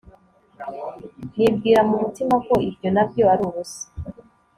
nibwira 1.35 1.81
mu 1.89 1.95
mutima 2.03 2.35
ko 2.47 2.53
ibyo 2.69 2.87
na 2.95 3.03
byo 3.09 3.23
ari 3.33 3.41
ubusa 3.49 3.83